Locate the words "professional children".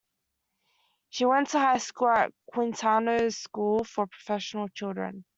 4.07-5.25